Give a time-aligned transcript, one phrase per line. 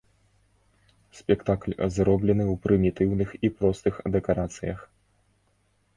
[1.19, 4.79] Спектакль зроблены ў прымітыўных і простых дэкарацыях.